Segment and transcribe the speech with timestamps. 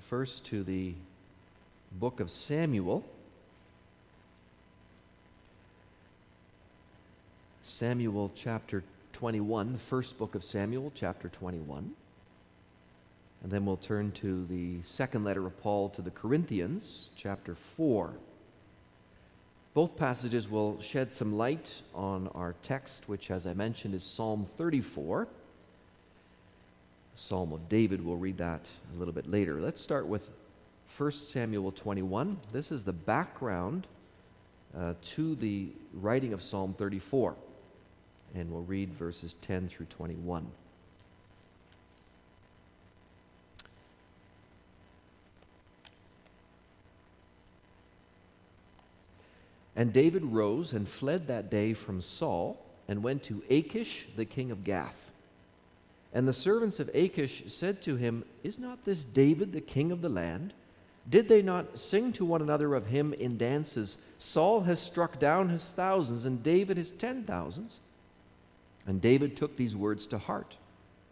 [0.00, 0.94] first to the
[1.92, 3.04] book of Samuel.
[7.62, 11.92] Samuel chapter 21, the first book of Samuel, chapter 21.
[13.42, 18.14] And then we'll turn to the second letter of Paul to the Corinthians, chapter 4.
[19.74, 24.46] Both passages will shed some light on our text, which, as I mentioned, is Psalm
[24.56, 25.28] 34.
[27.16, 28.04] Psalm of David.
[28.04, 29.58] We'll read that a little bit later.
[29.58, 30.28] Let's start with
[30.98, 32.38] 1 Samuel 21.
[32.52, 33.86] This is the background
[34.76, 37.34] uh, to the writing of Psalm 34.
[38.34, 40.46] And we'll read verses 10 through 21.
[49.74, 54.50] And David rose and fled that day from Saul and went to Achish, the king
[54.50, 55.05] of Gath.
[56.16, 60.00] And the servants of Achish said to him, Is not this David the king of
[60.00, 60.54] the land?
[61.10, 63.98] Did they not sing to one another of him in dances?
[64.16, 67.80] Saul has struck down his thousands, and David his ten thousands.
[68.86, 70.56] And David took these words to heart,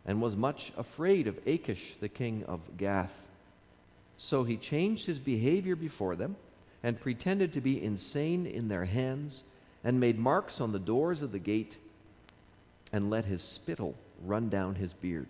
[0.06, 3.28] and was much afraid of Achish the king of Gath.
[4.16, 6.34] So he changed his behavior before them,
[6.82, 9.44] and pretended to be insane in their hands,
[9.84, 11.76] and made marks on the doors of the gate,
[12.90, 15.28] and let his spittle run down his beard.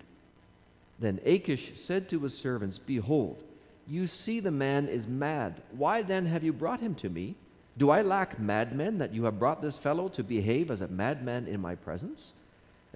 [0.98, 3.42] Then Achish said to his servants, Behold,
[3.87, 5.61] you see the man is mad.
[5.73, 7.34] Why then have you brought him to me?
[7.77, 11.48] Do I lack madmen that you have brought this fellow to behave as a madman
[11.48, 12.34] in my presence?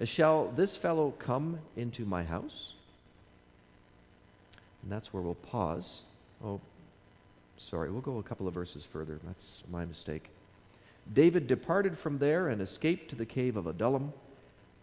[0.03, 2.73] Shall this fellow come into my house?
[4.81, 6.03] And that's where we'll pause.
[6.43, 6.61] Oh,
[7.57, 9.19] sorry, we'll go a couple of verses further.
[9.25, 10.29] That's my mistake.
[11.13, 14.13] David departed from there and escaped to the cave of Adullam.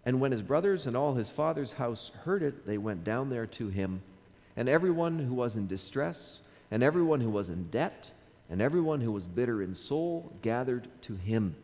[0.07, 3.47] And when his brothers and all his father's house heard it, they went down there
[3.47, 4.01] to him.
[4.57, 8.13] And everyone who was in distress, and everyone who was in debt,
[8.49, 11.57] and everyone who was bitter in soul gathered to him.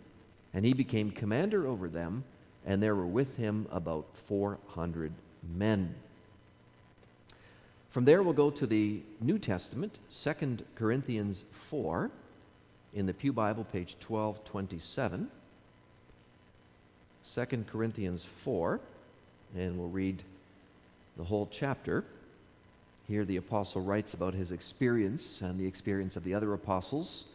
[0.52, 2.24] And he became commander over them,
[2.66, 5.12] and there were with him about 400
[5.56, 5.94] men.
[7.90, 12.10] From there, we'll go to the New Testament, 2 Corinthians 4,
[12.94, 15.30] in the Pew Bible, page 1227.
[17.24, 18.80] 2 Corinthians 4,
[19.56, 20.22] and we'll read
[21.16, 22.04] the whole chapter.
[23.06, 27.26] Here, the apostle writes about his experience and the experience of the other apostles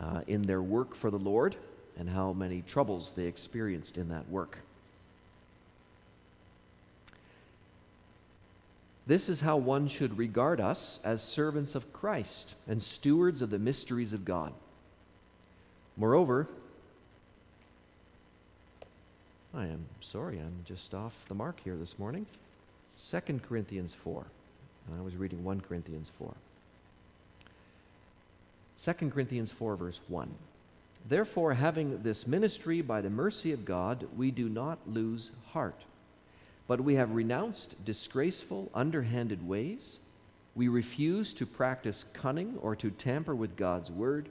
[0.00, 1.56] uh, in their work for the Lord
[1.98, 4.58] and how many troubles they experienced in that work.
[9.06, 13.58] This is how one should regard us as servants of Christ and stewards of the
[13.58, 14.52] mysteries of God.
[15.96, 16.48] Moreover,
[19.54, 22.24] I am sorry, I'm just off the mark here this morning.
[23.10, 24.24] 2 Corinthians 4.
[24.86, 26.34] And I was reading 1 Corinthians 4.
[28.82, 30.34] 2 Corinthians 4, verse 1.
[31.06, 35.82] Therefore, having this ministry by the mercy of God, we do not lose heart.
[36.66, 40.00] But we have renounced disgraceful, underhanded ways.
[40.54, 44.30] We refuse to practice cunning or to tamper with God's word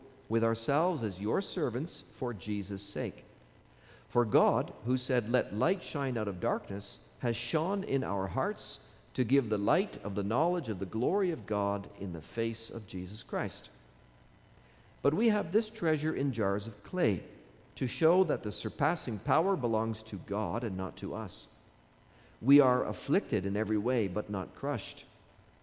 [0.31, 3.25] with ourselves as your servants for Jesus' sake.
[4.07, 8.79] For God, who said, Let light shine out of darkness, has shone in our hearts
[9.13, 12.69] to give the light of the knowledge of the glory of God in the face
[12.69, 13.69] of Jesus Christ.
[15.01, 17.23] But we have this treasure in jars of clay
[17.75, 21.47] to show that the surpassing power belongs to God and not to us.
[22.41, 25.03] We are afflicted in every way, but not crushed,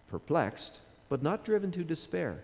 [0.09, 2.43] perplexed, but not driven to despair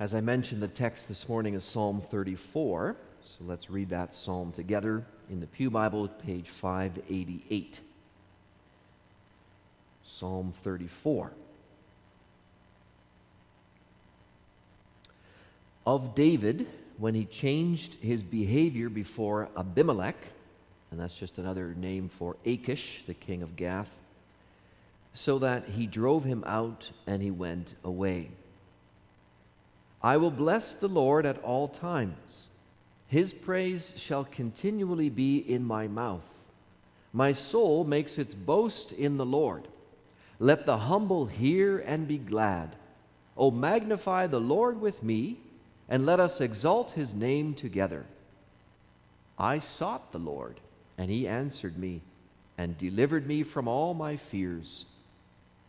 [0.00, 2.94] As I mentioned, the text this morning is Psalm 34.
[3.24, 7.80] So let's read that psalm together in the Pew Bible, page 588.
[10.02, 11.32] Psalm 34.
[15.84, 20.28] Of David, when he changed his behavior before Abimelech,
[20.92, 23.98] and that's just another name for Achish, the king of Gath,
[25.12, 28.30] so that he drove him out and he went away.
[30.02, 32.50] I will bless the Lord at all times.
[33.08, 36.28] His praise shall continually be in my mouth.
[37.12, 39.66] My soul makes its boast in the Lord.
[40.38, 42.76] Let the humble hear and be glad.
[43.36, 45.38] O magnify the Lord with me,
[45.88, 48.04] and let us exalt his name together.
[49.38, 50.60] I sought the Lord,
[50.98, 52.02] and he answered me,
[52.58, 54.84] and delivered me from all my fears.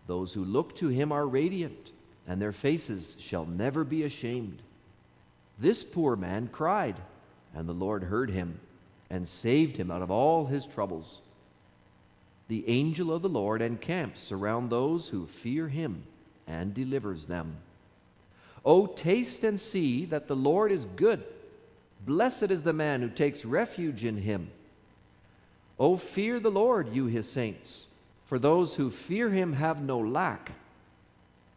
[0.07, 1.93] Those who look to him are radiant,
[2.29, 4.61] and their faces shall never be ashamed.
[5.59, 6.95] This poor man cried,
[7.53, 8.61] and the Lord heard him,
[9.09, 11.23] and saved him out of all his troubles
[12.49, 16.03] the angel of the Lord encamps around those who fear him
[16.47, 17.57] and delivers them.
[18.65, 21.23] O taste and see that the Lord is good.
[22.05, 24.49] Blessed is the man who takes refuge in him.
[25.79, 27.87] O fear the Lord, you his saints,
[28.25, 30.53] for those who fear him have no lack.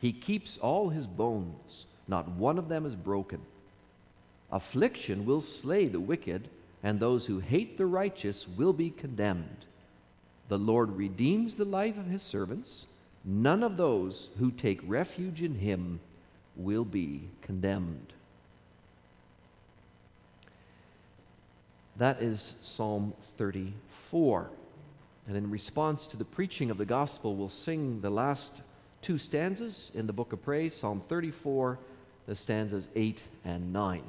[0.00, 3.40] He keeps all his bones, not one of them is broken.
[4.50, 6.48] Affliction will slay the wicked
[6.82, 9.66] and those who hate the righteous will be condemned.
[10.48, 12.86] The Lord redeems the life of his servants.
[13.24, 15.98] None of those who take refuge in him
[16.54, 18.12] will be condemned.
[21.96, 24.50] That is Psalm 34.
[25.26, 28.62] And in response to the preaching of the gospel, we'll sing the last
[29.02, 31.78] two stanzas in the book of praise Psalm 34,
[32.26, 34.02] the stanzas 8 and 9.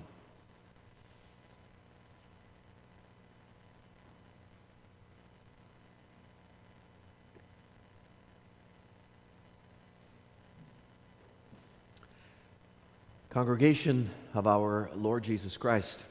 [13.30, 16.04] Congregation of our Lord Jesus Christ,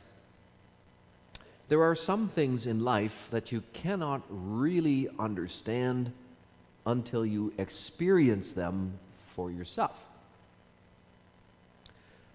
[1.66, 6.12] there are some things in life that you cannot really understand
[6.86, 8.98] until you experience them
[9.34, 10.04] for yourself.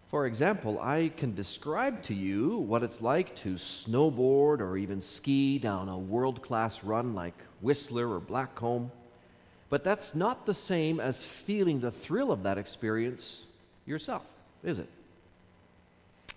[0.10, 5.58] For example, I can describe to you what it's like to snowboard or even ski
[5.58, 8.92] down a world class run like Whistler or Blackcomb,
[9.70, 13.46] but that's not the same as feeling the thrill of that experience
[13.86, 14.24] yourself
[14.64, 14.90] is it?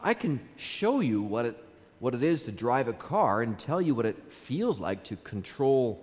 [0.00, 1.64] I can show you what it,
[1.98, 5.16] what it is to drive a car and tell you what it feels like to
[5.16, 6.02] control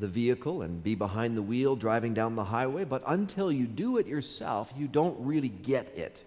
[0.00, 3.98] the vehicle and be behind the wheel driving down the highway, but until you do
[3.98, 6.24] it yourself, you don't really get it.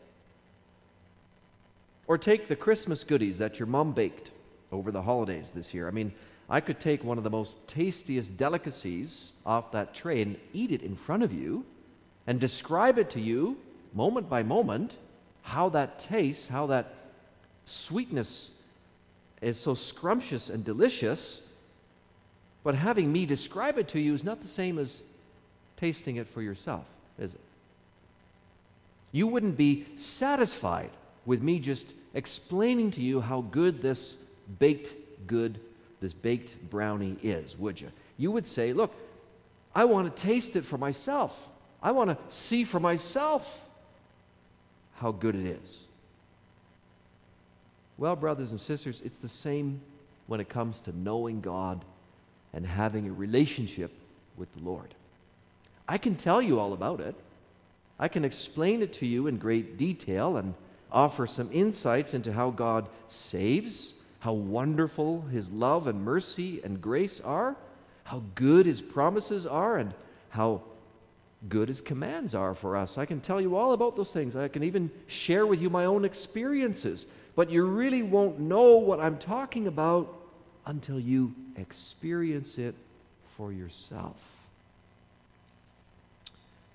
[2.08, 4.32] Or take the Christmas goodies that your mom baked
[4.72, 5.88] over the holidays this year.
[5.88, 6.14] I mean,
[6.50, 10.82] I could take one of the most tastiest delicacies off that tray and eat it
[10.82, 11.66] in front of you
[12.28, 13.58] and describe it to you
[13.94, 14.98] moment by moment
[15.44, 16.94] how that tastes, how that
[17.66, 18.52] sweetness
[19.42, 21.50] is so scrumptious and delicious.
[22.64, 25.02] But having me describe it to you is not the same as
[25.78, 26.86] tasting it for yourself,
[27.20, 27.42] is it?
[29.12, 30.90] You wouldn't be satisfied
[31.26, 34.18] with me just explaining to you how good this
[34.60, 34.94] baked
[35.28, 35.60] good,
[36.02, 37.92] this baked brownie is, would you?
[38.18, 38.94] You would say, Look,
[39.76, 41.50] I want to taste it for myself.
[41.82, 43.60] I want to see for myself
[44.96, 45.88] how good it is.
[47.98, 49.82] Well, brothers and sisters, it's the same
[50.28, 51.84] when it comes to knowing God
[52.54, 53.92] and having a relationship
[54.38, 54.94] with the Lord.
[55.88, 57.16] I can tell you all about it.
[58.00, 60.54] I can explain it to you in great detail and
[60.92, 67.20] offer some insights into how God saves, how wonderful His love and mercy and grace
[67.20, 67.56] are,
[68.06, 69.94] how good His promises are, and
[70.30, 70.62] how
[71.50, 72.98] good His commands are for us.
[72.98, 74.36] I can tell you all about those things.
[74.36, 77.08] I can even share with you my own experiences.
[77.36, 80.23] But you really won't know what I'm talking about
[80.66, 82.76] until you experience it
[83.38, 84.18] for yourself.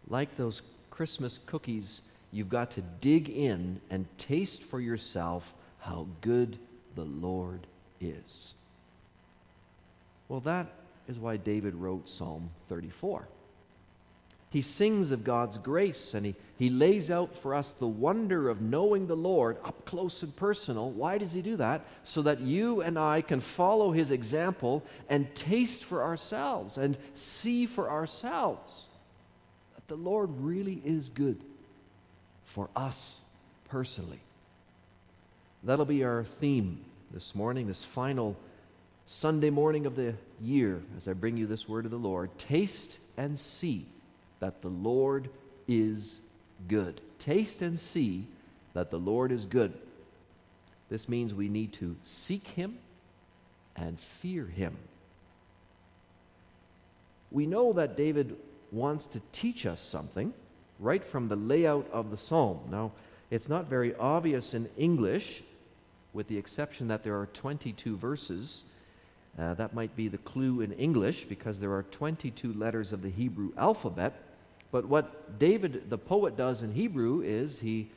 [0.09, 2.03] Like those Christmas cookies,
[2.33, 6.59] you've got to dig in and taste for yourself how good
[6.95, 7.67] the Lord
[8.01, 8.55] is.
[10.29, 10.67] Well, that
[11.07, 13.27] is why David wrote Psalm 34.
[14.51, 18.63] He sings of God's grace and he, he lays out for us the wonder of
[18.63, 20.91] knowing the Lord up close and personal.
[20.91, 21.85] Why does he do that?
[22.03, 27.67] So that you and I can follow his example and taste for ourselves and see
[27.67, 28.87] for ourselves
[29.75, 31.43] that the Lord really is good
[32.45, 33.21] for us
[33.69, 34.21] personally.
[35.63, 38.35] That'll be our theme this morning, this final
[39.05, 42.31] Sunday morning of the year, as I bring you this word of the Lord.
[42.39, 43.87] Taste and see
[44.41, 45.31] that the Lord
[45.67, 46.21] is
[46.67, 47.01] good.
[47.19, 48.27] Taste and see
[48.75, 49.73] that the Lord is good.
[50.89, 52.79] This means we need to seek Him
[53.77, 54.77] and fear Him.
[57.31, 58.37] We know that David
[58.73, 60.33] wants to teach us something
[60.79, 62.61] right from the layout of the psalm.
[62.71, 62.93] Now,
[63.31, 65.43] it's not very obvious in English,
[66.13, 68.65] with the exception that there are 22 verses.
[69.39, 73.11] Uh, that might be the clue in English because there are 22 letters of the
[73.11, 74.28] Hebrew alphabet.
[74.71, 77.91] But what David, the poet, does in Hebrew is he,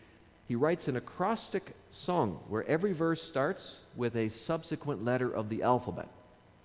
[0.47, 5.63] he writes an acrostic song where every verse starts with a subsequent letter of the
[5.63, 6.07] alphabet.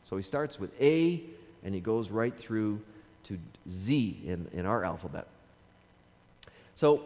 [0.04, 1.22] So he starts with A
[1.64, 2.80] and he goes right through
[3.24, 5.26] to Z in, in our alphabet.
[6.76, 7.02] So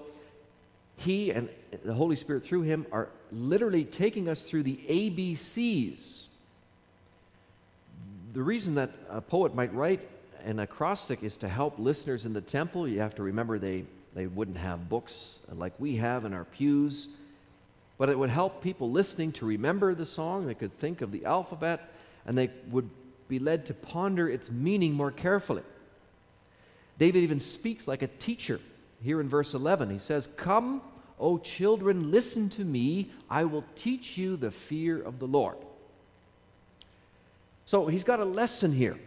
[0.97, 1.49] he and
[1.83, 6.27] the Holy Spirit through him are literally taking us through the ABCs.
[8.35, 10.07] The reason that a poet might write
[10.45, 12.87] an acrostic is to help listeners in the temple.
[12.87, 17.09] You have to remember they, they wouldn't have books like we have in our pews,
[17.99, 20.47] but it would help people listening to remember the song.
[20.47, 21.93] They could think of the alphabet
[22.27, 22.89] and they would
[23.29, 25.63] be led to ponder its meaning more carefully.
[26.99, 28.61] David even speaks like a teacher
[29.03, 29.91] here in verse 11.
[29.91, 30.83] He says, Come,
[31.19, 33.11] O children, listen to me.
[33.29, 35.57] I will teach you the fear of the Lord.
[37.67, 38.99] So he's got a lesson here.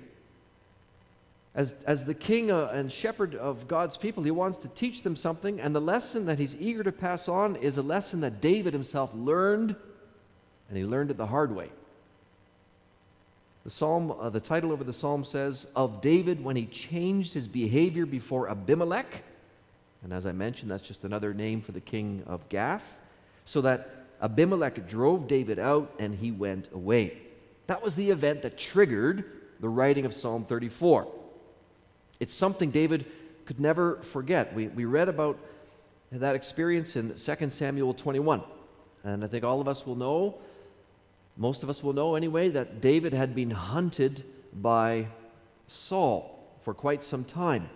[1.56, 5.16] As, as the king uh, and shepherd of God's people, he wants to teach them
[5.16, 8.74] something, and the lesson that he's eager to pass on is a lesson that David
[8.74, 9.76] himself learned,
[10.68, 11.70] and he learned it the hard way.
[13.64, 17.48] The psalm, uh, the title over the psalm says, Of David when he changed his
[17.48, 19.24] behavior before Abimelech.
[20.04, 23.00] And as I mentioned, that's just another name for the king of Gath.
[23.46, 23.90] So that
[24.22, 27.18] Abimelech drove David out and he went away.
[27.68, 29.24] That was the event that triggered
[29.62, 31.08] the writing of Psalm 34.
[32.24, 33.06] It's something David
[33.44, 34.56] could never forget.
[34.56, 35.38] We, we read about
[36.10, 38.42] that experience in 2 Samuel 21.
[39.04, 40.36] And I think all of us will know,
[41.36, 45.08] most of us will know anyway, that David had been hunted by
[45.68, 47.70] Saul for quite some time.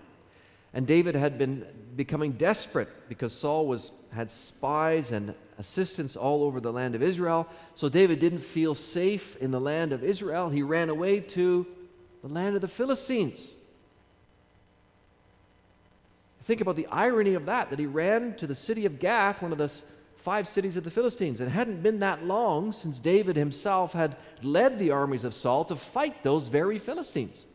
[0.74, 1.66] And David had been
[1.98, 7.50] becoming desperate because Saul was, had spies and assistants all over the land of Israel.
[7.76, 10.50] So David didn't feel safe in the land of Israel.
[10.50, 11.68] He ran away to
[12.22, 13.57] the land of the Philistines.
[16.48, 19.52] Think about the irony of that, that he ran to the city of Gath, one
[19.52, 19.70] of the
[20.16, 21.42] five cities of the Philistines.
[21.42, 25.76] It hadn't been that long since David himself had led the armies of Saul to
[25.76, 27.46] fight those very Philistines.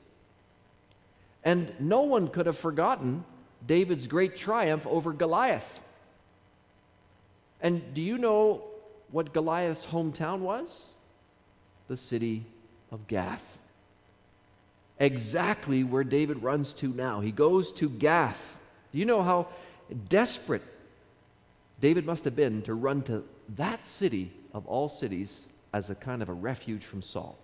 [1.42, 3.24] And no one could have forgotten
[3.66, 5.80] David's great triumph over Goliath.
[7.62, 8.62] And do you know
[9.10, 10.92] what Goliath's hometown was?
[11.88, 12.44] The city
[12.90, 13.58] of Gath.
[14.98, 17.20] exactly where David runs to now.
[17.20, 18.58] He goes to Gath.
[18.92, 19.48] Do you know how
[20.08, 20.62] desperate
[21.80, 23.24] David must have been to run to
[23.56, 27.36] that city of all cities as a kind of a refuge from Saul?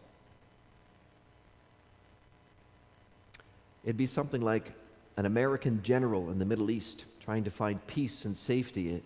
[3.85, 4.73] It'd be something like
[5.17, 9.02] an American general in the Middle East trying to find peace and safety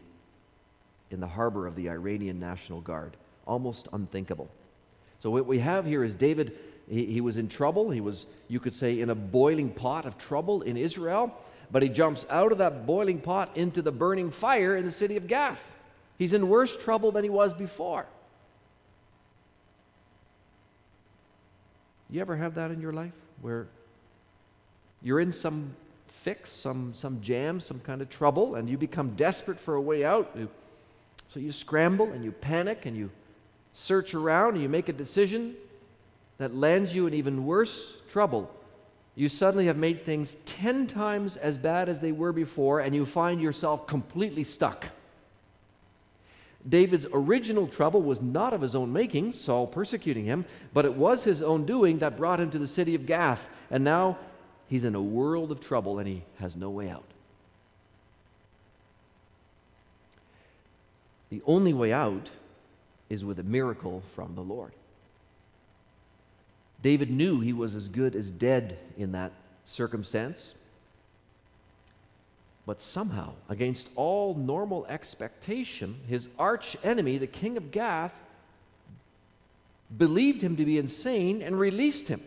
[1.11, 3.17] in the harbor of the Iranian National Guard.
[3.47, 4.49] Almost unthinkable.
[5.21, 6.57] So, what we have here is David,
[6.89, 7.91] he, he, was in trouble.
[7.91, 11.33] He was, you could say, in a boiling pot of trouble in Israel,
[11.73, 15.17] but he jumps out of that boiling pot into the burning fire in the city
[15.17, 15.73] of Gath.
[16.19, 18.07] He's in worse trouble than he was before.
[22.11, 23.67] You ever have that in your life where
[25.02, 25.75] you're in some
[26.07, 30.05] fix, some, some jam, some kind of trouble, and you become desperate for a way
[30.05, 30.37] out?
[31.29, 33.11] So you scramble and you panic and you
[33.73, 35.55] search around and you make a decision
[36.37, 38.50] that lands you in even worse trouble.
[39.14, 43.04] You suddenly have made things 10 times as bad as they were before, and you
[43.04, 44.87] find yourself completely stuck.
[46.66, 51.25] David's original trouble was not of his own making, Saul persecuting him, but it was
[51.25, 53.49] his own doing that brought him to the city of Gath.
[53.71, 54.19] And now
[54.69, 57.04] he's in a world of trouble and he has no way out.
[61.31, 62.31] The only way out
[63.11, 64.73] is with a miracle from the Lord.
[66.83, 69.33] David knew he was as good as dead in that
[69.65, 70.57] circumstance.
[72.67, 78.25] But somehow, against all normal expectation, his arch enemy, the king of Gath,
[79.97, 82.23] believed him to be insane and released him.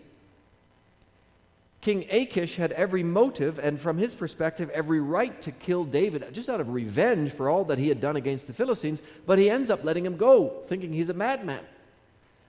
[1.81, 6.49] King Achish had every motive and, from his perspective, every right to kill David just
[6.49, 9.69] out of revenge for all that he had done against the Philistines, but he ends
[9.69, 11.63] up letting him go, thinking he's a madman.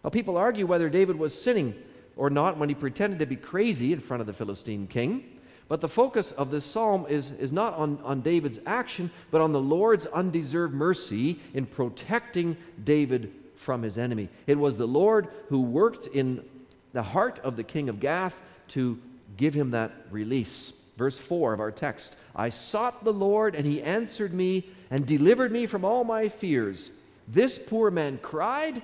[0.02, 1.75] Now, people argue whether David was sinning
[2.16, 5.25] or not when he pretended to be crazy in front of the Philistine king.
[5.68, 9.52] But the focus of this psalm is, is not on, on David's action, but on
[9.52, 14.28] the Lord's undeserved mercy in protecting David from his enemy.
[14.47, 16.45] It was the Lord who worked in
[16.93, 18.99] the heart of the king of Gath to
[19.36, 20.73] give him that release.
[20.97, 25.50] Verse 4 of our text I sought the Lord, and he answered me and delivered
[25.50, 26.90] me from all my fears.
[27.26, 28.82] This poor man cried,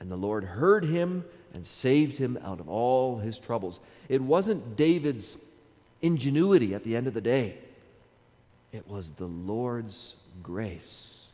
[0.00, 3.80] and the Lord heard him and saved him out of all his troubles.
[4.08, 5.38] It wasn't David's
[6.02, 7.58] ingenuity at the end of the day,
[8.72, 11.32] it was the Lord's grace.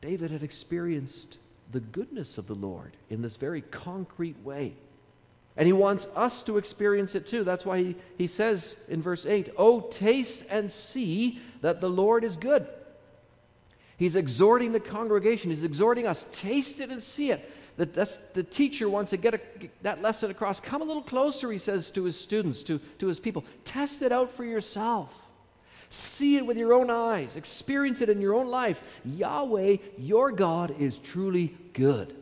[0.00, 1.38] David had experienced
[1.70, 4.74] the goodness of the Lord in this very concrete way.
[5.56, 7.44] And he wants us to experience it too.
[7.44, 12.24] That's why he, he says in verse 8, Oh, taste and see that the Lord
[12.24, 12.66] is good.
[13.96, 17.48] He's exhorting the congregation, he's exhorting us, taste it and see it.
[17.76, 20.60] That that's, the teacher wants to get, a, get that lesson across.
[20.60, 23.44] Come a little closer, he says to his students, to, to his people.
[23.64, 25.14] Test it out for yourself.
[25.88, 27.36] See it with your own eyes.
[27.36, 28.82] Experience it in your own life.
[29.04, 32.14] Yahweh, your God, is truly good.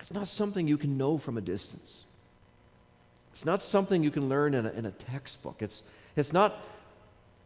[0.00, 2.04] It's not something you can know from a distance.
[3.32, 5.62] It's not something you can learn in a, in a textbook.
[5.62, 5.84] It's,
[6.16, 6.64] it's not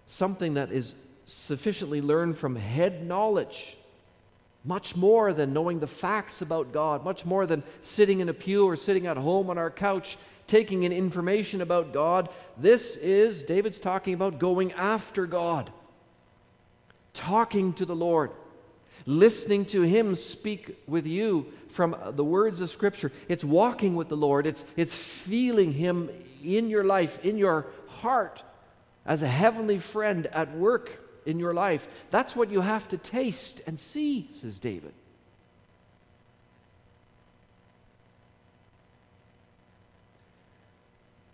[0.07, 0.94] something that is
[1.26, 3.76] sufficiently learned from head knowledge.
[4.66, 8.66] Much more than knowing the facts about God, much more than sitting in a pew
[8.66, 12.29] or sitting at home on our couch taking in information about God.
[12.57, 15.70] This is, David's talking about going after God,
[17.14, 18.31] talking to the Lord,
[19.05, 23.12] listening to Him speak with you from the words of Scripture.
[23.29, 26.11] It's walking with the Lord, it's, it's feeling Him
[26.44, 28.42] in your life, in your heart,
[29.05, 31.88] as a heavenly friend at work in your life.
[32.10, 34.94] That's what you have to taste and see, says David.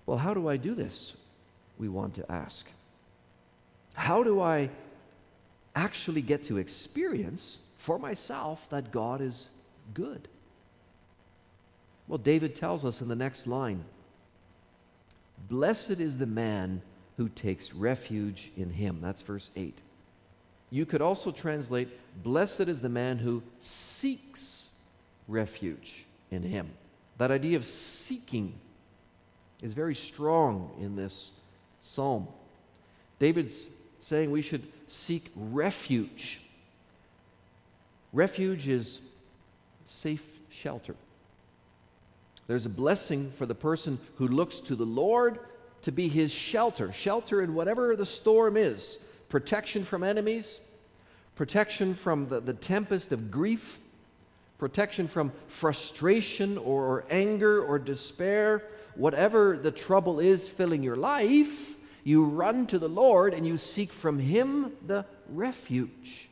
[0.06, 1.16] Well, how do I do this?
[1.78, 2.66] We want to ask.
[3.94, 4.70] How do I
[5.74, 9.48] actually get to experience for myself that God is
[9.94, 10.28] good?
[12.08, 13.84] Well, David tells us in the next line
[15.48, 16.82] Blessed is the man
[17.16, 18.98] who takes refuge in him.
[19.00, 19.80] That's verse 8.
[20.70, 21.88] You could also translate,
[22.22, 24.70] Blessed is the man who seeks
[25.28, 26.70] refuge in him.
[27.18, 28.54] That idea of seeking
[29.60, 31.32] is very strong in this
[31.80, 32.26] psalm.
[33.18, 33.68] David's
[34.00, 36.40] saying we should seek refuge.
[38.12, 39.00] Refuge is
[39.86, 40.96] safe shelter.
[42.46, 45.38] There's a blessing for the person who looks to the Lord
[45.82, 50.60] to be his shelter, shelter in whatever the storm is protection from enemies,
[51.36, 53.80] protection from the, the tempest of grief,
[54.58, 58.62] protection from frustration or, or anger or despair,
[58.94, 63.92] whatever the trouble is filling your life, you run to the Lord and you seek
[63.92, 66.28] from Him the refuge.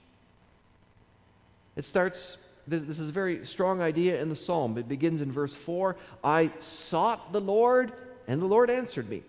[1.77, 2.37] It starts,
[2.67, 4.77] this, this is a very strong idea in the psalm.
[4.77, 7.93] It begins in verse 4 I sought the Lord,
[8.27, 9.23] and the Lord answered me.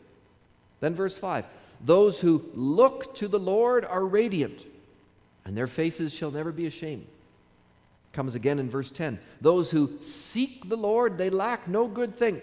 [0.81, 1.45] Then verse 5
[1.79, 4.65] Those who look to the Lord are radiant,
[5.45, 7.07] and their faces shall never be ashamed.
[8.11, 12.41] Comes again in verse 10 Those who seek the Lord, they lack no good thing.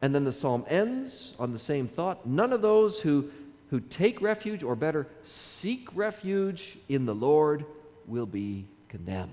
[0.00, 2.26] And then the psalm ends on the same thought.
[2.26, 3.30] None of those who,
[3.70, 7.64] who take refuge, or better, seek refuge in the Lord,
[8.08, 9.32] will be condemned.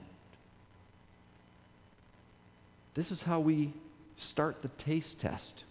[2.94, 3.74] This is how we
[4.16, 5.64] start the taste test,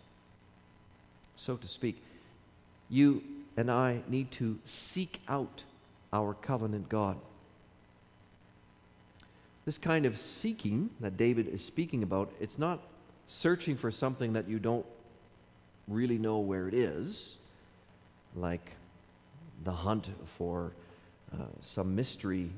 [1.39, 2.03] so to speak.
[2.91, 3.23] You
[3.57, 5.65] and I need to seek out
[6.13, 7.17] our covenant God.
[9.65, 12.81] This kind of seeking that David is speaking about, it's not
[13.27, 14.87] searching for something that you don't
[15.87, 17.39] really know where it is,
[18.35, 18.73] like
[19.65, 20.73] the hunt for
[21.33, 22.51] uh, some mystery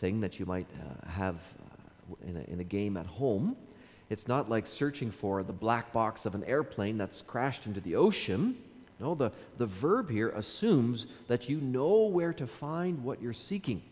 [0.00, 3.56] thing that you might uh, have uh, in, a, in a game at home.
[4.10, 7.96] It's not like searching for the black box of an airplane that's crashed into the
[7.96, 8.56] ocean.
[9.00, 13.82] No, the, the verb here assumes that you know where to find what you're seeking.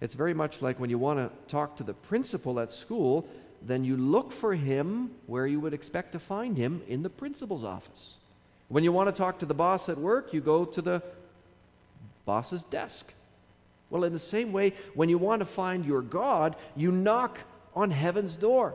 [0.00, 3.26] It's very much like when you want to talk to the principal at school,
[3.60, 7.64] then you look for him where you would expect to find him in the principal's
[7.64, 8.16] office.
[8.68, 11.02] When you want to talk to the boss at work, you go to the
[12.24, 13.12] boss's desk.
[13.90, 17.38] Well, in the same way, when you want to find your God, you knock
[17.74, 18.74] on heaven's door.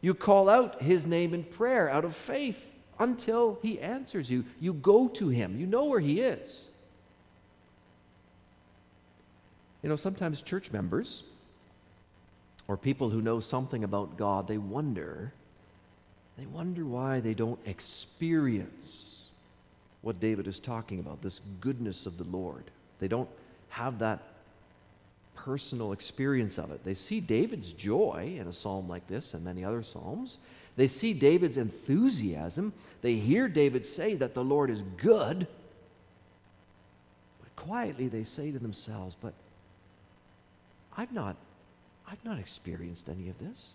[0.00, 4.44] You call out his name in prayer out of faith until he answers you.
[4.60, 6.66] You go to him, you know where he is.
[9.82, 11.24] You know, sometimes church members
[12.68, 15.32] or people who know something about God, they wonder,
[16.38, 19.26] they wonder why they don't experience
[20.00, 22.64] what David is talking about, this goodness of the Lord.
[22.98, 23.28] They don't
[23.70, 24.22] have that
[25.44, 26.82] personal experience of it.
[26.84, 30.38] They see David's joy in a psalm like this and many other psalms.
[30.76, 32.72] They see David's enthusiasm.
[33.02, 35.46] They hear David say that the Lord is good.
[37.40, 39.34] But quietly they say to themselves, But
[40.96, 41.36] I've not,
[42.08, 43.72] I've not experienced any of this.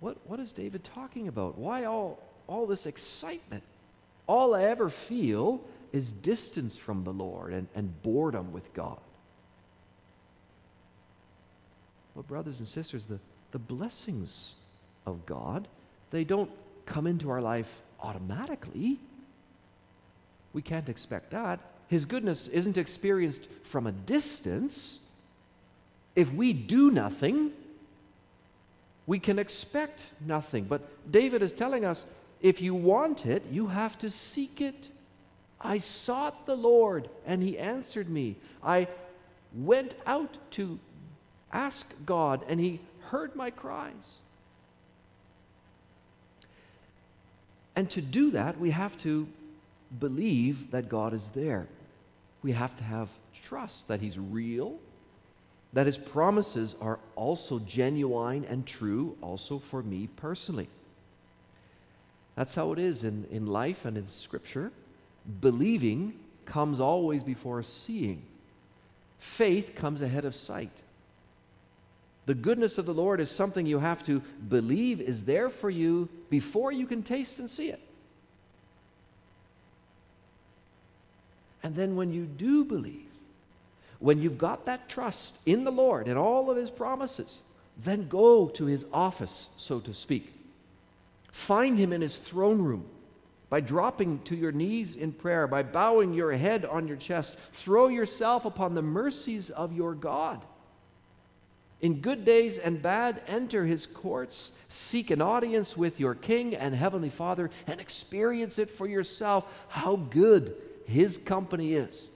[0.00, 1.58] What, what is David talking about?
[1.58, 3.64] Why all, all this excitement?
[4.26, 5.60] All I ever feel
[5.92, 8.98] is distance from the Lord and, and boredom with God.
[12.16, 13.18] Well, brothers and sisters, the,
[13.50, 14.54] the blessings
[15.04, 15.68] of God,
[16.10, 16.50] they don't
[16.86, 18.98] come into our life automatically.
[20.54, 21.60] We can't expect that.
[21.88, 25.00] His goodness isn't experienced from a distance
[26.14, 27.52] if we do nothing,
[29.06, 30.64] we can expect nothing.
[30.64, 32.06] But David is telling us
[32.40, 34.88] if you want it, you have to seek it.
[35.60, 38.36] I sought the Lord, and he answered me.
[38.62, 38.88] I
[39.54, 40.78] went out to
[41.52, 44.18] ask God, and he heard my cries.
[47.74, 49.28] And to do that, we have to
[50.00, 51.66] believe that God is there.
[52.42, 54.78] We have to have trust that he's real
[55.76, 60.68] that his promises are also genuine and true, also for me personally.
[62.34, 64.72] That's how it is in, in life and in Scripture.
[65.42, 66.14] Believing
[66.46, 68.22] comes always before seeing,
[69.18, 70.70] faith comes ahead of sight.
[72.26, 76.08] The goodness of the Lord is something you have to believe is there for you
[76.28, 77.80] before you can taste and see it.
[81.62, 83.06] And then when you do believe,
[83.98, 87.42] when you've got that trust in the Lord and all of His promises,
[87.78, 90.32] then go to His office, so to speak.
[91.32, 92.86] Find Him in His throne room
[93.48, 97.36] by dropping to your knees in prayer, by bowing your head on your chest.
[97.52, 100.44] Throw yourself upon the mercies of your God.
[101.86, 106.74] In good days and bad, enter his courts, seek an audience with your King and
[106.74, 112.10] Heavenly Father, and experience it for yourself how good his company is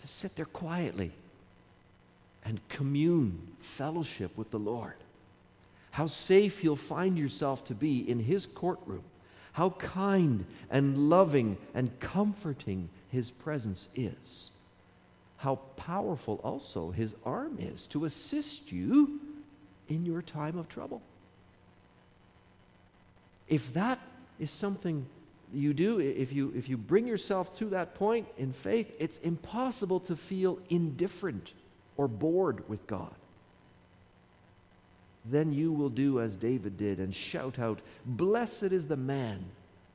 [0.00, 1.12] to sit there quietly
[2.44, 4.96] and commune, fellowship with the Lord.
[5.92, 9.04] How safe you'll find yourself to be in His courtroom.
[9.52, 14.50] How kind and loving and comforting His presence is.
[15.46, 19.20] How powerful also His arm is to assist you
[19.88, 21.00] in your time of trouble.
[23.46, 24.00] If that
[24.40, 25.06] is something
[25.54, 30.00] you do, if you, if you bring yourself to that point in faith, it's impossible
[30.00, 31.52] to feel indifferent
[31.96, 33.14] or bored with God.
[35.24, 39.44] Then you will do as David did and shout out, Blessed is the man,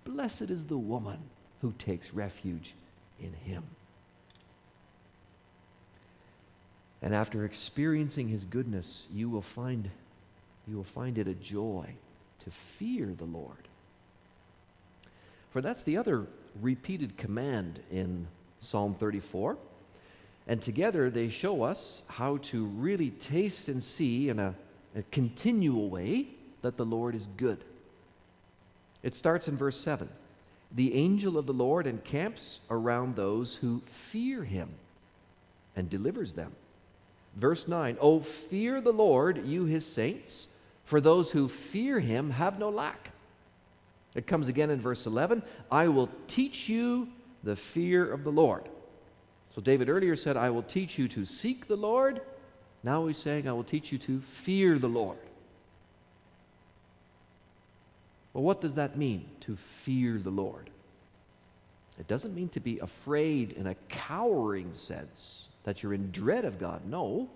[0.05, 1.19] blessed is the woman
[1.59, 2.73] who takes refuge
[3.19, 3.65] in him.
[7.01, 9.89] And after experiencing his goodness, you will find,
[10.67, 11.95] you will find it a joy
[12.39, 13.67] to fear the Lord.
[15.51, 16.27] For that's the other
[16.61, 18.27] repeated command in
[18.59, 19.57] Psalm 34.
[20.47, 24.55] And together they show us how to really taste and see in a,
[24.95, 26.27] a continual way
[26.61, 27.63] that the Lord is good.
[29.03, 30.09] It starts in verse 7
[30.71, 34.69] The angel of the Lord encamps around those who fear him
[35.75, 36.53] and delivers them.
[37.36, 40.48] Verse 9 Oh, fear the Lord, you his saints,
[40.86, 43.12] for those who fear him have no lack.
[44.13, 45.41] It comes again in verse 11
[45.72, 47.08] I will teach you
[47.44, 48.67] the fear of the Lord.
[49.50, 52.22] So David earlier said, I will teach you to seek the Lord.
[52.84, 55.17] Now he's saying, I will teach you to fear the Lord.
[58.34, 60.70] Well, what does that mean, to fear the Lord?
[62.00, 66.60] It doesn't mean to be afraid in a cowering sense that you're in dread of
[66.60, 66.86] God.
[66.86, 67.30] No.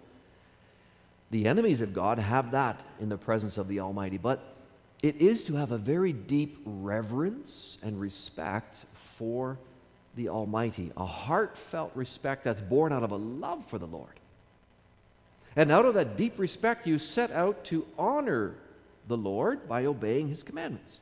[1.31, 4.55] The enemies of God have that in the presence of the Almighty, but
[5.01, 9.57] it is to have a very deep reverence and respect for
[10.15, 14.19] the Almighty, a heartfelt respect that's born out of a love for the Lord.
[15.55, 18.55] And out of that deep respect, you set out to honor
[19.07, 21.01] the Lord by obeying His commandments.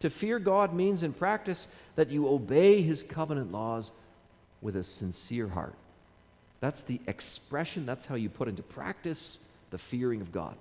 [0.00, 3.92] To fear God means in practice that you obey His covenant laws
[4.60, 5.74] with a sincere heart.
[6.62, 10.54] That's the expression, that's how you put into practice the fearing of God.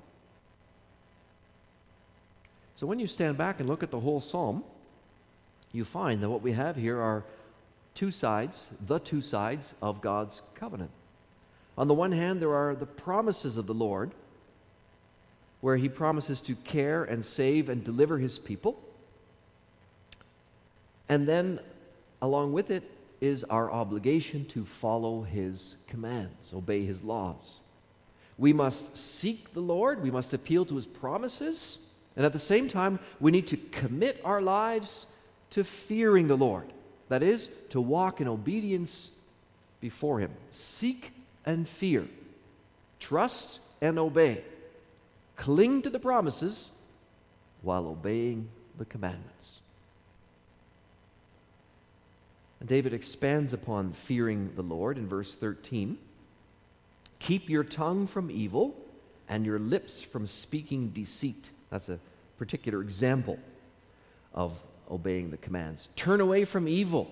[2.75, 4.63] So when you stand back and look at the whole psalm,
[5.71, 7.23] you find that what we have here are
[7.93, 10.89] two sides, the two sides of God's covenant.
[11.77, 14.09] On the one hand, there are the promises of the Lord,
[15.59, 18.81] where he promises to care and save and deliver his people.
[21.07, 21.59] And then,
[22.23, 22.89] along with it,
[23.21, 27.62] is our obligation to follow his commands, obey his laws.
[28.38, 31.77] We must seek the Lord, we must appeal to his promises,
[32.15, 35.05] and at the same time, we need to commit our lives
[35.51, 36.73] to fearing the Lord.
[37.10, 39.12] That is, to walk in obedience
[39.79, 40.31] before him.
[40.49, 41.12] Seek
[41.45, 42.07] and fear,
[42.99, 44.43] trust and obey.
[45.36, 46.71] Cling to the promises
[47.62, 49.62] while obeying the commandments.
[52.62, 55.97] And David expands upon fearing the Lord in verse 13.
[57.17, 58.76] Keep your tongue from evil
[59.28, 61.50] and your lips from speaking deceit.
[61.71, 62.00] That's a
[62.38, 63.39] particular example
[64.32, 65.89] of obeying the commands.
[65.95, 67.10] Turn away from evil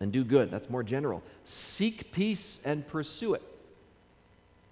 [0.00, 0.50] and do good.
[0.50, 1.22] That's more general.
[1.44, 3.42] Seek peace and pursue it.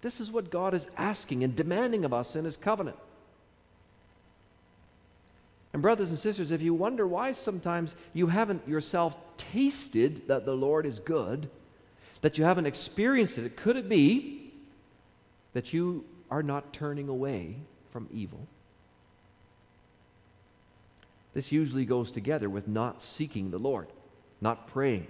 [0.00, 2.96] This is what God is asking and demanding of us in His covenant.
[5.74, 10.54] And, brothers and sisters, if you wonder why sometimes you haven't yourself tasted that the
[10.54, 11.50] Lord is good,
[12.20, 14.52] that you haven't experienced it, could it be
[15.52, 17.56] that you are not turning away
[17.90, 18.46] from evil?
[21.32, 23.88] This usually goes together with not seeking the Lord,
[24.40, 25.08] not praying.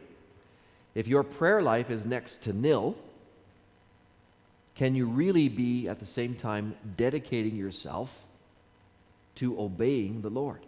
[0.95, 2.97] If your prayer life is next to nil,
[4.75, 8.25] can you really be at the same time dedicating yourself
[9.37, 10.61] to obeying the Lord.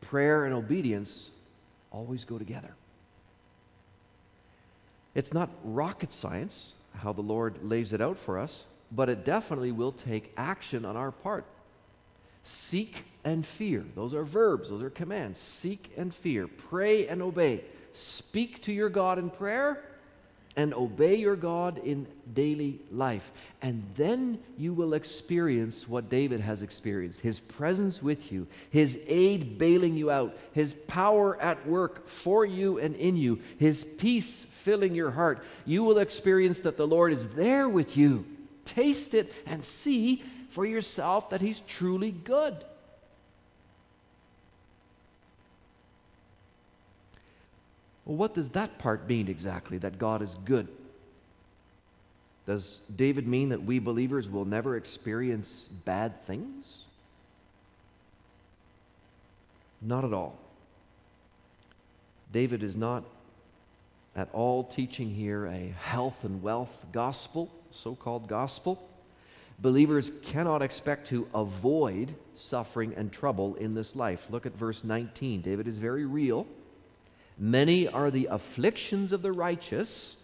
[0.00, 1.30] Prayer and obedience
[1.90, 2.74] always go together.
[5.14, 9.72] It's not rocket science how the Lord lays it out for us, but it definitely
[9.72, 11.44] will take action on our part.
[12.42, 13.84] Seek and fear.
[13.94, 15.38] Those are verbs, those are commands.
[15.38, 16.46] Seek and fear.
[16.46, 17.64] Pray and obey.
[17.92, 19.82] Speak to your God in prayer
[20.58, 23.30] and obey your God in daily life.
[23.62, 29.56] And then you will experience what David has experienced His presence with you, His aid
[29.56, 34.96] bailing you out, His power at work for you and in you, His peace filling
[34.96, 35.44] your heart.
[35.64, 38.26] You will experience that the Lord is there with you.
[38.64, 42.64] Taste it and see for yourself that He's truly good.
[48.08, 50.66] Well, what does that part mean exactly, that God is good?
[52.46, 56.86] Does David mean that we believers will never experience bad things?
[59.82, 60.38] Not at all.
[62.32, 63.04] David is not
[64.16, 68.82] at all teaching here a health and wealth gospel, so called gospel.
[69.58, 74.28] Believers cannot expect to avoid suffering and trouble in this life.
[74.30, 75.42] Look at verse 19.
[75.42, 76.46] David is very real.
[77.38, 80.16] Many are the afflictions of the righteous.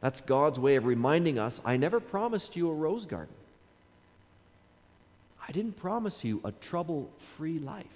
[0.00, 3.34] That's God's way of reminding us I never promised you a rose garden.
[5.46, 7.86] I didn't promise you a trouble free life,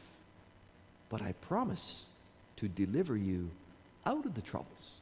[1.09, 2.07] but I promise
[2.57, 3.51] to deliver you
[4.05, 4.99] out of the troubles.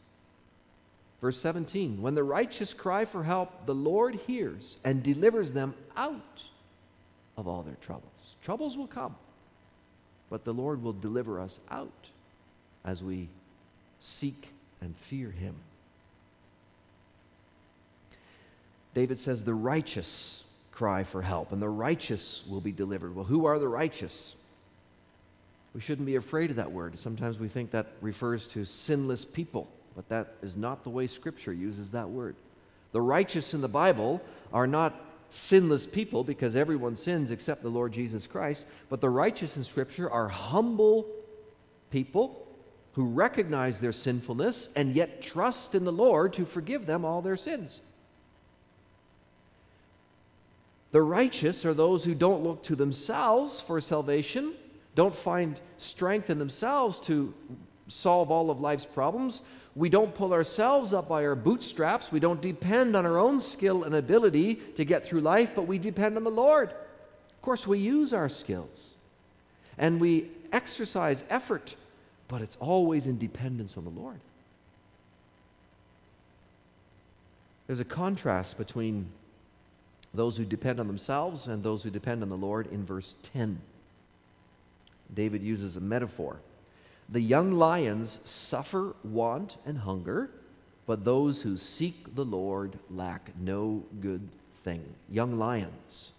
[1.22, 6.44] Verse 17 When the righteous cry for help, the Lord hears and delivers them out
[7.36, 8.34] of all their troubles.
[8.42, 9.14] Troubles will come,
[10.32, 12.08] but the Lord will deliver us out
[12.86, 13.28] as we
[14.00, 14.48] seek
[14.80, 15.54] and fear Him.
[18.94, 23.14] David says, The righteous cry for help, and the righteous will be delivered.
[23.14, 24.36] Well, who are the righteous?
[25.74, 26.98] We shouldn't be afraid of that word.
[26.98, 31.52] Sometimes we think that refers to sinless people, but that is not the way Scripture
[31.52, 32.36] uses that word.
[32.92, 34.98] The righteous in the Bible are not
[35.32, 40.10] sinless people because everyone sins except the Lord Jesus Christ, but the righteous in Scripture
[40.10, 41.06] are humble
[41.90, 42.46] people
[42.92, 47.38] who recognize their sinfulness and yet trust in the Lord to forgive them all their
[47.38, 47.80] sins.
[50.90, 54.52] The righteous are those who don't look to themselves for salvation,
[54.94, 57.32] don't find strength in themselves to
[57.88, 59.40] solve all of life's problems.
[59.74, 62.12] We don't pull ourselves up by our bootstraps.
[62.12, 65.78] We don't depend on our own skill and ability to get through life, but we
[65.78, 66.70] depend on the Lord.
[66.70, 68.94] Of course, we use our skills
[69.78, 71.74] and we exercise effort,
[72.28, 74.20] but it's always in dependence on the Lord.
[77.66, 79.06] There's a contrast between
[80.12, 83.58] those who depend on themselves and those who depend on the Lord in verse 10.
[85.14, 86.36] David uses a metaphor.
[87.12, 90.30] The young lions suffer want and hunger,
[90.86, 94.82] but those who seek the Lord lack no good thing.
[95.10, 96.14] Young lions.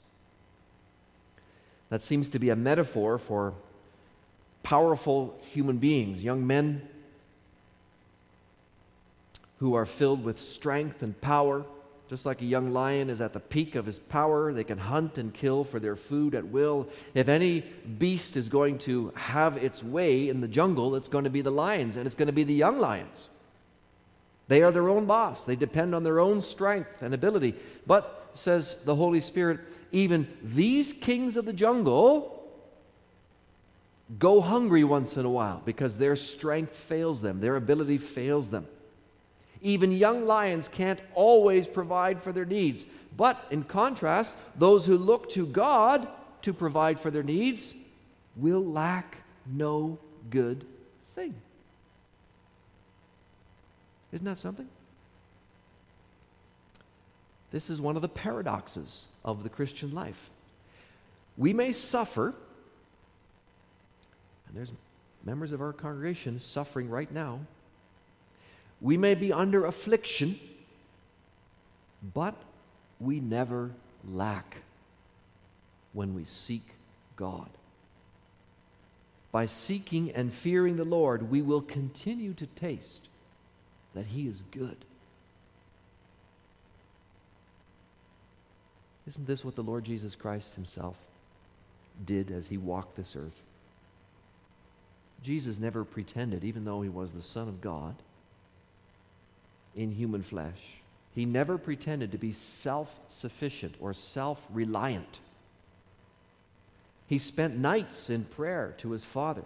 [1.89, 3.55] That seems to be a metaphor for
[4.61, 6.87] powerful human beings, young men
[9.57, 11.65] who are filled with strength and power
[12.09, 15.17] just like a young lion is at the peak of his power, they can hunt
[15.17, 16.87] and kill for their food at will.
[17.13, 21.29] If any beast is going to have its way in the jungle, it's going to
[21.29, 23.29] be the lions, and it's going to be the young lions.
[24.47, 25.45] They are their own boss.
[25.45, 27.55] They depend on their own strength and ability.
[27.87, 29.61] But, says the Holy Spirit,
[29.91, 32.33] even these kings of the jungle
[34.19, 38.67] go hungry once in a while because their strength fails them, their ability fails them.
[39.63, 42.85] Even young lions can't always provide for their needs.
[43.15, 46.07] But in contrast, those who look to God
[46.41, 47.73] to provide for their needs
[48.35, 49.97] will lack no
[50.29, 50.65] good
[51.15, 51.33] thing.
[54.11, 54.67] Isn't that something?
[57.51, 60.29] This is one of the paradoxes of the Christian life.
[61.37, 62.35] We may suffer,
[64.47, 64.73] and there's
[65.23, 67.39] members of our congregation suffering right now
[68.83, 70.37] we may be under affliction,
[72.13, 72.35] but
[72.99, 73.71] we never
[74.11, 74.61] lack
[75.93, 76.63] when we seek
[77.15, 77.47] God.
[79.31, 83.07] By seeking and fearing the Lord, we will continue to taste
[83.95, 84.77] that He is good.
[89.07, 90.97] Isn't this what the Lord Jesus Christ Himself
[92.05, 93.43] did as He walked this earth?
[95.23, 97.95] Jesus never pretended, even though He was the Son of God
[99.75, 100.81] in human flesh.
[101.13, 105.19] He never pretended to be self sufficient or self reliant.
[107.07, 109.45] He spent nights in prayer to his Father.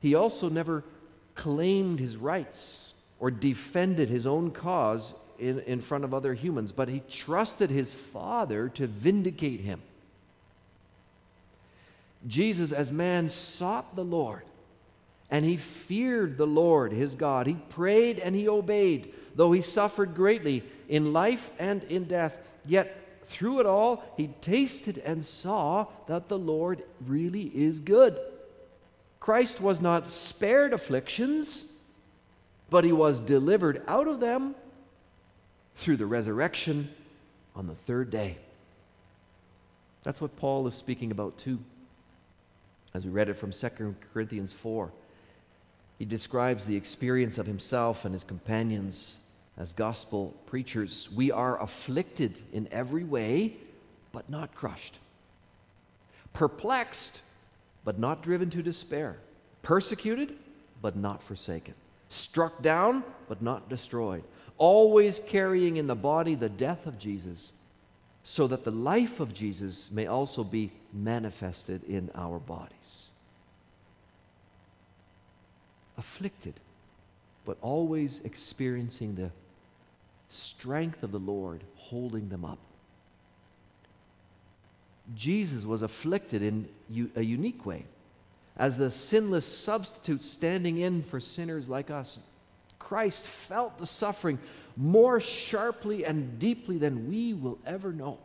[0.00, 0.84] He also never
[1.34, 6.88] claimed his rights or defended his own cause in, in front of other humans, but
[6.88, 9.80] he trusted his Father to vindicate him.
[12.26, 14.42] Jesus, as man, sought the Lord
[15.30, 17.46] and he feared the Lord his God.
[17.46, 22.38] He prayed and he obeyed, though he suffered greatly in life and in death.
[22.66, 28.18] Yet through it all, he tasted and saw that the Lord really is good.
[29.20, 31.72] Christ was not spared afflictions,
[32.70, 34.54] but he was delivered out of them
[35.76, 36.88] through the resurrection
[37.54, 38.38] on the third day.
[40.04, 41.58] That's what Paul is speaking about too,
[42.94, 44.90] as we read it from 2 Corinthians 4.
[45.98, 49.18] He describes the experience of himself and his companions
[49.56, 51.10] as gospel preachers.
[51.12, 53.56] We are afflicted in every way,
[54.12, 54.98] but not crushed,
[56.32, 57.22] perplexed,
[57.84, 59.16] but not driven to despair,
[59.62, 60.36] persecuted,
[60.80, 61.74] but not forsaken,
[62.08, 64.22] struck down, but not destroyed,
[64.56, 67.54] always carrying in the body the death of Jesus,
[68.22, 73.10] so that the life of Jesus may also be manifested in our bodies.
[75.98, 76.54] Afflicted,
[77.44, 79.30] but always experiencing the
[80.30, 82.58] strength of the Lord holding them up.
[85.14, 86.68] Jesus was afflicted in
[87.16, 87.84] a unique way
[88.56, 92.18] as the sinless substitute standing in for sinners like us.
[92.78, 94.38] Christ felt the suffering
[94.76, 98.18] more sharply and deeply than we will ever know.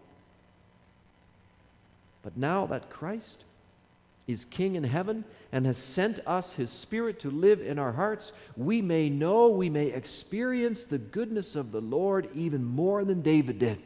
[2.22, 3.44] But now that Christ
[4.28, 8.32] is King in heaven and has sent us His Spirit to live in our hearts,
[8.56, 13.60] we may know, we may experience the goodness of the Lord even more than David
[13.60, 13.82] did.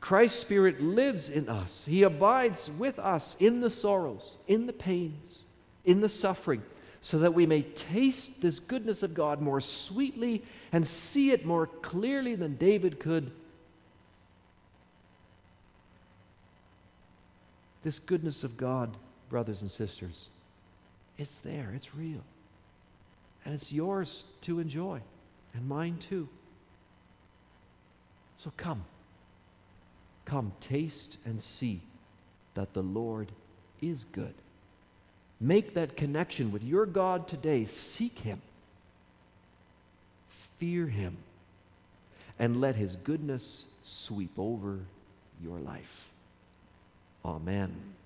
[0.00, 1.84] Christ's Spirit lives in us.
[1.84, 5.44] He abides with us in the sorrows, in the pains,
[5.84, 6.62] in the suffering,
[7.02, 10.42] so that we may taste this goodness of God more sweetly
[10.72, 13.30] and see it more clearly than David could.
[17.82, 18.96] This goodness of God,
[19.28, 20.28] brothers and sisters,
[21.16, 22.22] it's there, it's real.
[23.44, 25.00] And it's yours to enjoy,
[25.54, 26.28] and mine too.
[28.36, 28.84] So come.
[30.24, 31.80] Come, taste and see
[32.54, 33.32] that the Lord
[33.80, 34.34] is good.
[35.40, 37.64] Make that connection with your God today.
[37.64, 38.40] Seek Him,
[40.28, 41.16] fear Him,
[42.38, 44.80] and let His goodness sweep over
[45.42, 46.09] your life.
[47.24, 47.99] Amen.